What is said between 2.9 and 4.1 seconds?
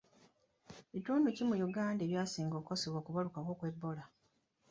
okubalukawo kwa Ebola?